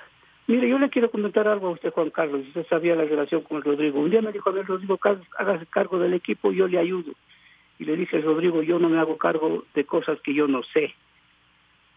Mire, 0.49 0.69
yo 0.69 0.81
le 0.81 0.91
quiero 0.91 1.13
comentar 1.13 1.47
algo 1.47 1.69
a 1.69 1.71
usted, 1.71 1.93
Juan 1.93 2.11
Carlos. 2.11 2.45
Usted 2.49 2.67
sabía 2.67 2.97
la 2.97 3.05
relación 3.05 3.43
con 3.43 3.63
Rodrigo. 3.63 4.01
Un 4.01 4.11
día 4.11 4.21
me 4.21 4.33
dijo 4.33 4.51
a 4.51 4.53
ver, 4.53 4.67
Rodrigo, 4.67 4.99
hágase 5.39 5.67
cargo 5.67 6.01
del 6.01 6.15
equipo, 6.15 6.51
yo 6.51 6.67
le 6.67 6.81
ayudo. 6.81 7.13
Y 7.79 7.85
le 7.85 7.97
dije, 7.97 8.21
Rodrigo, 8.21 8.63
yo 8.63 8.79
no 8.79 8.89
me 8.89 8.99
hago 8.99 9.19
cargo 9.19 9.65
de 9.75 9.85
cosas 9.85 10.21
que 10.21 10.35
yo 10.35 10.47
no 10.47 10.63
sé. 10.63 10.95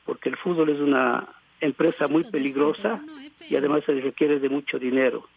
Porque 0.05 0.29
el 0.29 0.37
fútbol 0.37 0.69
es 0.69 0.79
una 0.79 1.27
empresa 1.59 2.07
muy 2.07 2.23
peligrosa 2.23 3.01
y 3.49 3.55
además 3.55 3.83
se 3.85 3.93
requiere 3.93 4.39
de 4.39 4.49
mucho 4.49 4.79
dinero. 4.79 5.27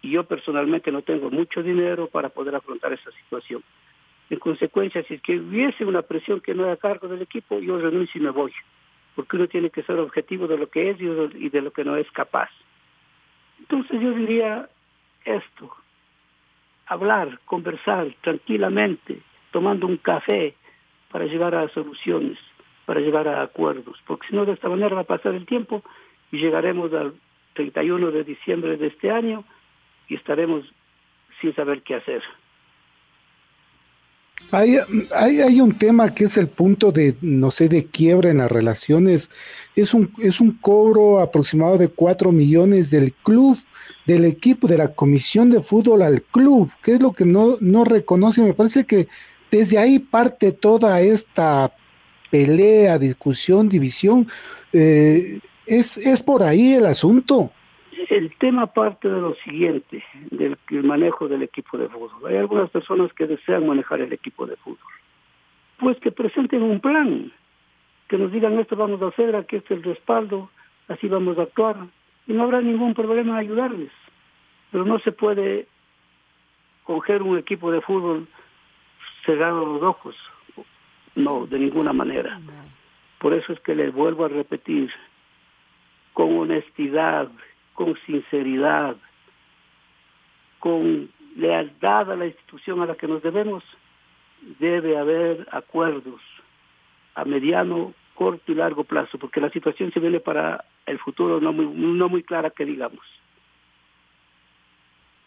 Y 0.00 0.10
yo 0.10 0.24
personalmente 0.24 0.90
no 0.90 1.02
tengo 1.02 1.30
mucho 1.30 1.62
dinero 1.62 2.08
para 2.08 2.28
poder 2.28 2.54
afrontar 2.54 2.92
esa 2.92 3.10
situación. 3.12 3.62
En 4.30 4.38
consecuencia, 4.38 5.02
si 5.04 5.14
es 5.14 5.22
que 5.22 5.38
hubiese 5.38 5.84
una 5.84 6.02
presión 6.02 6.40
que 6.40 6.54
no 6.54 6.64
haga 6.64 6.76
cargo 6.76 7.08
del 7.08 7.22
equipo, 7.22 7.60
yo 7.60 7.78
renuncio 7.78 8.20
y 8.20 8.24
me 8.24 8.30
voy 8.30 8.52
porque 9.14 9.36
uno 9.36 9.48
tiene 9.48 9.70
que 9.70 9.82
ser 9.82 9.98
objetivo 9.98 10.46
de 10.46 10.56
lo 10.56 10.68
que 10.68 10.90
es 10.90 11.00
y 11.00 11.48
de 11.48 11.60
lo 11.60 11.70
que 11.72 11.84
no 11.84 11.96
es 11.96 12.10
capaz. 12.12 12.50
Entonces 13.58 14.00
yo 14.00 14.12
diría 14.12 14.68
esto, 15.24 15.74
hablar, 16.86 17.38
conversar 17.44 18.14
tranquilamente, 18.22 19.20
tomando 19.52 19.86
un 19.86 19.98
café 19.98 20.54
para 21.12 21.26
llegar 21.26 21.54
a 21.54 21.68
soluciones, 21.68 22.38
para 22.86 23.00
llegar 23.00 23.28
a 23.28 23.42
acuerdos, 23.42 23.98
porque 24.06 24.26
si 24.28 24.34
no 24.34 24.44
de 24.44 24.52
esta 24.52 24.68
manera 24.68 24.96
va 24.96 25.02
a 25.02 25.04
pasar 25.04 25.34
el 25.34 25.46
tiempo 25.46 25.82
y 26.32 26.38
llegaremos 26.38 26.92
al 26.92 27.14
31 27.54 28.10
de 28.10 28.24
diciembre 28.24 28.76
de 28.76 28.88
este 28.88 29.10
año 29.10 29.44
y 30.08 30.16
estaremos 30.16 30.64
sin 31.40 31.54
saber 31.54 31.82
qué 31.82 31.96
hacer. 31.96 32.22
Hay, 34.50 34.76
hay, 35.14 35.40
hay, 35.40 35.60
un 35.60 35.78
tema 35.78 36.12
que 36.14 36.24
es 36.24 36.36
el 36.36 36.48
punto 36.48 36.90
de, 36.90 37.14
no 37.20 37.50
sé, 37.50 37.68
de 37.68 37.86
quiebra 37.86 38.30
en 38.30 38.38
las 38.38 38.50
relaciones. 38.50 39.30
Es 39.76 39.94
un, 39.94 40.12
es 40.18 40.40
un 40.40 40.52
cobro 40.58 41.20
aproximado 41.20 41.78
de 41.78 41.88
4 41.88 42.32
millones 42.32 42.90
del 42.90 43.12
club, 43.12 43.56
del 44.04 44.24
equipo, 44.24 44.66
de 44.66 44.78
la 44.78 44.94
comisión 44.94 45.50
de 45.50 45.62
fútbol 45.62 46.02
al 46.02 46.22
club. 46.22 46.70
¿Qué 46.82 46.94
es 46.94 47.00
lo 47.00 47.12
que 47.12 47.24
no, 47.24 47.56
no 47.60 47.84
reconoce? 47.84 48.42
Me 48.42 48.52
parece 48.52 48.84
que 48.84 49.08
desde 49.52 49.78
ahí 49.78 50.00
parte 50.00 50.50
toda 50.50 51.00
esta 51.00 51.70
pelea, 52.30 52.98
discusión, 52.98 53.68
división. 53.68 54.26
Eh, 54.72 55.38
es, 55.66 55.96
es 55.98 56.20
por 56.22 56.42
ahí 56.42 56.74
el 56.74 56.86
asunto 56.86 57.52
el 58.12 58.34
tema 58.36 58.66
parte 58.66 59.08
de 59.08 59.20
lo 59.20 59.34
siguiente, 59.36 60.04
del 60.30 60.58
manejo 60.84 61.28
del 61.28 61.42
equipo 61.42 61.78
de 61.78 61.88
fútbol. 61.88 62.30
Hay 62.30 62.36
algunas 62.36 62.68
personas 62.68 63.10
que 63.14 63.26
desean 63.26 63.66
manejar 63.66 64.02
el 64.02 64.12
equipo 64.12 64.46
de 64.46 64.56
fútbol. 64.56 64.92
Pues 65.78 65.98
que 65.98 66.12
presenten 66.12 66.62
un 66.62 66.80
plan, 66.80 67.32
que 68.08 68.18
nos 68.18 68.30
digan 68.30 68.58
esto 68.58 68.76
vamos 68.76 69.00
a 69.00 69.08
hacer, 69.08 69.34
aquí 69.34 69.56
está 69.56 69.72
el 69.72 69.82
respaldo, 69.82 70.50
así 70.88 71.08
vamos 71.08 71.38
a 71.38 71.42
actuar, 71.42 71.76
y 72.26 72.34
no 72.34 72.42
habrá 72.42 72.60
ningún 72.60 72.92
problema 72.92 73.32
en 73.32 73.46
ayudarles. 73.46 73.92
Pero 74.70 74.84
no 74.84 74.98
se 74.98 75.12
puede 75.12 75.66
coger 76.84 77.22
un 77.22 77.38
equipo 77.38 77.72
de 77.72 77.80
fútbol 77.80 78.28
cerrando 79.24 79.66
los 79.66 79.82
ojos. 79.82 80.16
No, 81.16 81.46
de 81.46 81.58
ninguna 81.58 81.92
manera. 81.92 82.40
Por 83.18 83.34
eso 83.34 83.52
es 83.52 83.60
que 83.60 83.74
les 83.74 83.92
vuelvo 83.92 84.24
a 84.24 84.28
repetir, 84.28 84.90
con 86.12 86.36
honestidad, 86.38 87.28
con 87.74 87.96
sinceridad, 88.06 88.96
con 90.58 91.10
lealtad 91.36 92.10
a 92.10 92.16
la 92.16 92.26
institución 92.26 92.80
a 92.80 92.86
la 92.86 92.94
que 92.94 93.08
nos 93.08 93.22
debemos, 93.22 93.64
debe 94.58 94.98
haber 94.98 95.46
acuerdos 95.50 96.20
a 97.14 97.24
mediano, 97.24 97.94
corto 98.14 98.52
y 98.52 98.54
largo 98.54 98.84
plazo, 98.84 99.18
porque 99.18 99.40
la 99.40 99.50
situación 99.50 99.92
se 99.92 100.00
viene 100.00 100.20
para 100.20 100.64
el 100.86 100.98
futuro 100.98 101.40
no 101.40 101.52
muy, 101.52 101.66
no 101.66 102.08
muy 102.08 102.22
clara 102.22 102.50
que 102.50 102.64
digamos. 102.64 103.04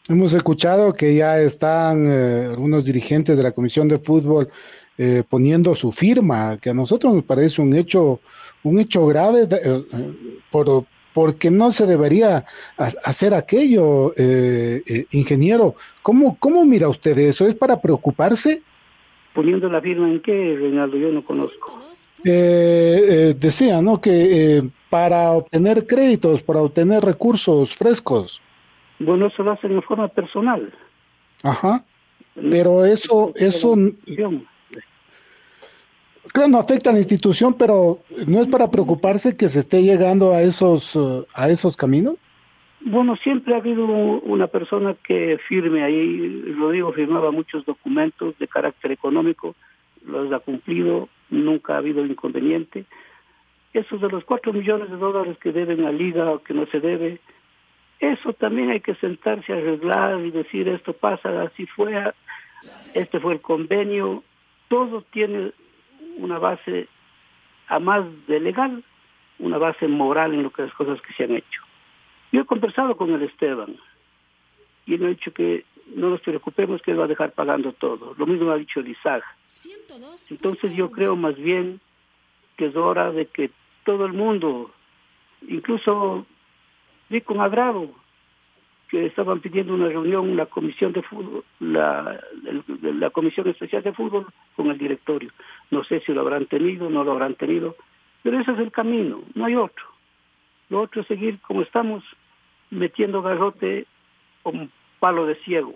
Hemos 0.07 0.33
escuchado 0.33 0.93
que 0.93 1.15
ya 1.15 1.39
están 1.39 2.05
eh, 2.05 2.45
algunos 2.51 2.85
dirigentes 2.85 3.35
de 3.35 3.41
la 3.41 3.53
Comisión 3.53 3.87
de 3.87 3.97
Fútbol 3.97 4.49
eh, 4.99 5.23
poniendo 5.27 5.73
su 5.73 5.91
firma, 5.91 6.57
que 6.61 6.69
a 6.69 6.75
nosotros 6.75 7.11
nos 7.11 7.23
parece 7.23 7.59
un 7.59 7.75
hecho, 7.75 8.19
un 8.63 8.77
hecho 8.77 9.07
grave 9.07 9.47
eh, 9.49 9.83
por, 10.51 10.85
porque 11.11 11.49
no 11.49 11.71
se 11.71 11.87
debería 11.87 12.45
hacer 12.77 13.33
aquello, 13.33 14.13
ingeniero. 15.11 15.73
¿Cómo, 16.03 16.37
¿Cómo 16.39 16.63
mira 16.65 16.87
usted 16.87 17.17
eso? 17.17 17.47
¿Es 17.47 17.55
para 17.55 17.81
preocuparse? 17.81 18.61
¿Poniendo 19.33 19.67
la 19.69 19.81
firma 19.81 20.07
en 20.07 20.21
qué, 20.21 20.55
Reinaldo? 20.55 20.97
Yo 20.97 21.09
no 21.09 21.25
conozco. 21.25 21.81
decía, 22.23 23.81
¿no? 23.81 23.99
Que 23.99 24.69
para 24.89 25.31
obtener 25.31 25.87
créditos, 25.87 26.43
para 26.43 26.61
obtener 26.61 27.03
recursos 27.03 27.73
frescos. 27.73 28.41
Bueno, 28.99 29.27
eso 29.27 29.43
lo 29.43 29.51
hacen 29.51 29.71
en 29.71 29.81
forma 29.81 30.07
personal. 30.07 30.73
Ajá. 31.43 31.83
Pero 32.35 32.85
eso, 32.85 33.31
eso, 33.35 33.75
claro, 36.33 36.49
no 36.49 36.59
afecta 36.59 36.89
a 36.89 36.93
la 36.93 36.99
institución, 36.99 37.53
pero 37.57 37.99
no 38.27 38.41
es 38.41 38.47
para 38.47 38.69
preocuparse 38.69 39.37
que 39.37 39.47
se 39.47 39.59
esté 39.59 39.81
llegando 39.83 40.33
a 40.33 40.41
esos, 40.41 40.95
uh, 40.97 41.25
a 41.33 41.49
esos 41.49 41.77
caminos. 41.77 42.15
Bueno, 42.81 43.15
siempre 43.15 43.55
ha 43.55 43.57
habido 43.57 43.85
una 43.85 44.47
persona 44.47 44.95
que 45.01 45.39
firme 45.47 45.83
ahí, 45.83 46.53
Rodrigo 46.57 46.91
firmaba 46.91 47.31
muchos 47.31 47.65
documentos 47.65 48.37
de 48.37 48.47
carácter 48.47 48.91
económico, 48.91 49.55
los 50.05 50.31
ha 50.33 50.39
cumplido, 50.39 51.09
nunca 51.29 51.75
ha 51.75 51.77
habido 51.77 52.05
inconveniente. 52.05 52.85
Esos 53.73 54.01
de 54.01 54.09
los 54.09 54.23
cuatro 54.23 54.53
millones 54.53 54.91
de 54.91 54.97
dólares 54.97 55.37
que 55.39 55.51
deben 55.51 55.85
a 55.85 55.91
Liga 55.91 56.31
o 56.31 56.43
que 56.43 56.53
no 56.53 56.65
se 56.67 56.79
debe, 56.79 57.19
eso 57.99 58.33
también 58.33 58.71
hay 58.71 58.81
que 58.81 58.95
sentarse 58.95 59.53
a 59.53 59.57
arreglar 59.57 60.19
y 60.21 60.31
decir 60.31 60.67
esto 60.67 60.93
pasa, 60.93 61.41
así 61.43 61.65
fue, 61.65 62.13
este 62.93 63.19
fue 63.19 63.33
el 63.33 63.41
convenio, 63.41 64.23
todo 64.67 65.01
tiene 65.11 65.51
una 66.17 66.39
base, 66.39 66.87
a 67.67 67.79
más 67.79 68.05
de 68.27 68.39
legal, 68.39 68.83
una 69.39 69.57
base 69.57 69.87
moral 69.87 70.33
en 70.33 70.43
lo 70.43 70.51
que 70.51 70.63
las 70.63 70.73
cosas 70.73 71.01
que 71.01 71.13
se 71.13 71.23
han 71.23 71.31
hecho. 71.31 71.61
Yo 72.31 72.41
he 72.41 72.45
conversado 72.45 72.97
con 72.97 73.11
el 73.11 73.21
Esteban 73.23 73.75
y 74.85 74.97
le 74.97 75.05
he 75.05 75.09
dicho 75.09 75.31
que 75.31 75.65
no 75.95 76.09
nos 76.09 76.21
preocupemos 76.21 76.81
que 76.81 76.91
él 76.91 76.99
va 76.99 77.05
a 77.05 77.07
dejar 77.07 77.31
pagando 77.31 77.73
todo. 77.73 78.15
Lo 78.17 78.25
mismo 78.25 78.51
ha 78.51 78.57
dicho 78.57 78.81
Isaac. 78.81 79.23
Entonces 80.29 80.75
yo 80.75 80.91
creo 80.91 81.15
más 81.15 81.35
bien 81.35 81.79
que 82.57 82.67
es 82.67 82.75
hora 82.75 83.11
de 83.11 83.27
que 83.27 83.51
todo 83.83 84.05
el 84.05 84.13
mundo, 84.13 84.71
incluso 85.47 86.25
vi 87.09 87.21
con 87.21 87.41
agrado 87.41 87.89
que 88.89 89.05
estaban 89.05 89.41
pidiendo 89.41 89.73
una 89.73 89.87
reunión, 89.87 90.35
la 90.35 90.45
comisión 90.45 90.93
de 90.93 91.01
fútbol, 91.01 91.43
la, 91.59 92.19
la 92.81 93.09
comisión 93.09 93.47
especial 93.47 93.83
de 93.83 93.93
fútbol 93.93 94.27
con 94.55 94.67
el 94.67 94.77
directorio. 94.77 95.31
No 95.71 95.83
sé 95.83 96.01
si 96.01 96.13
lo 96.13 96.21
habrán 96.21 96.45
tenido, 96.45 96.89
no 96.89 97.03
lo 97.03 97.13
habrán 97.13 97.35
tenido, 97.35 97.75
pero 98.21 98.39
ese 98.39 98.51
es 98.51 98.59
el 98.59 98.71
camino, 98.71 99.21
no 99.33 99.45
hay 99.45 99.55
otro. 99.55 99.85
Lo 100.69 100.81
otro 100.81 101.01
es 101.01 101.07
seguir 101.07 101.39
como 101.41 101.61
estamos, 101.61 102.03
metiendo 102.69 103.21
garrote 103.21 103.85
con 104.43 104.71
palo 104.99 105.25
de 105.25 105.35
ciego. 105.43 105.75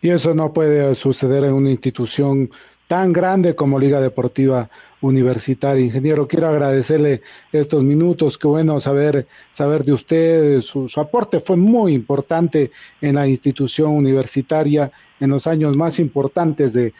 Y 0.00 0.10
eso 0.10 0.34
no 0.34 0.52
puede 0.52 0.94
suceder 0.96 1.44
en 1.44 1.52
una 1.52 1.70
institución 1.70 2.50
tan 2.92 3.10
grande 3.10 3.54
como 3.54 3.78
Liga 3.78 4.02
Deportiva 4.02 4.68
universitaria. 5.00 5.82
Ingeniero, 5.82 6.28
quiero 6.28 6.48
agradecerle 6.48 7.22
estos 7.50 7.82
minutos, 7.82 8.36
qué 8.36 8.46
bueno 8.46 8.80
saber, 8.80 9.26
saber 9.50 9.82
de 9.82 9.94
usted, 9.94 10.60
su, 10.60 10.86
aporte 11.00 11.40
fue 11.40 11.56
muy 11.56 11.94
importante 11.94 12.70
en 13.00 13.14
la 13.14 13.26
institución 13.26 13.92
universitaria 13.92 14.92
en 15.18 15.30
los 15.30 15.46
años 15.46 15.74
más 15.74 15.98
importantes 15.98 16.74
de, 16.74 16.92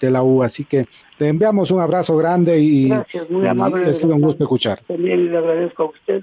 la 0.00 0.22
U, 0.22 0.42
así 0.42 0.64
que 0.64 0.86
le 1.18 1.28
enviamos 1.28 1.70
un 1.72 1.82
abrazo 1.82 2.16
grande 2.16 2.58
y, 2.58 2.88
Gracias, 2.88 3.28
muy 3.28 3.46
amable, 3.46 3.90
es 3.90 4.02
un 4.02 4.22
gusto 4.22 4.44
escuchar. 4.44 4.80
También 4.86 5.30
le 5.30 5.36
agradezco 5.36 5.82
a 5.82 5.86
usted, 5.90 6.22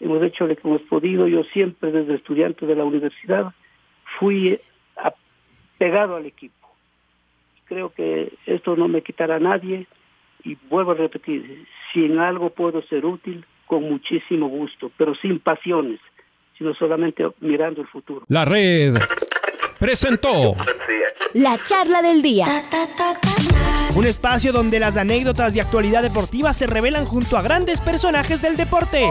hemos 0.00 0.22
hecho 0.22 0.46
lo 0.46 0.54
que 0.54 0.68
hemos 0.68 0.82
podido, 0.82 1.26
yo 1.28 1.44
siempre 1.44 1.90
desde 1.92 2.16
estudiante 2.16 2.66
de 2.66 2.76
la 2.76 2.84
universidad 2.84 3.54
fui 4.18 4.60
pegado 5.78 6.16
al 6.16 6.26
equipo. 6.26 6.63
Creo 7.66 7.90
que 7.90 8.32
esto 8.46 8.76
no 8.76 8.88
me 8.88 9.02
quitará 9.02 9.36
a 9.36 9.40
nadie, 9.40 9.86
y 10.44 10.56
vuelvo 10.68 10.92
a 10.92 10.94
repetir, 10.94 11.66
si 11.92 12.04
en 12.04 12.18
algo 12.18 12.50
puedo 12.50 12.82
ser 12.82 13.06
útil, 13.06 13.44
con 13.66 13.82
muchísimo 13.84 14.48
gusto, 14.48 14.90
pero 14.96 15.14
sin 15.14 15.38
pasiones, 15.38 15.98
sino 16.58 16.74
solamente 16.74 17.24
mirando 17.40 17.80
el 17.80 17.86
futuro. 17.86 18.24
La 18.28 18.44
red 18.44 18.94
presentó 19.78 20.54
la 21.32 21.60
charla 21.62 22.02
del 22.02 22.22
día. 22.22 22.44
Un 23.96 24.06
espacio 24.06 24.52
donde 24.52 24.78
las 24.78 24.96
anécdotas 24.96 25.54
de 25.54 25.60
actualidad 25.60 26.02
deportiva 26.02 26.52
se 26.52 26.66
revelan 26.66 27.06
junto 27.06 27.36
a 27.36 27.42
grandes 27.42 27.80
personajes 27.80 28.42
del 28.42 28.56
deporte. 28.56 29.06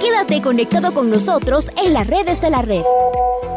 Quédate 0.00 0.42
conectado 0.42 0.94
con 0.94 1.10
nosotros 1.10 1.70
en 1.84 1.92
las 1.92 2.06
redes 2.06 2.40
de 2.40 2.50
la 2.50 2.62
red. 2.62 2.82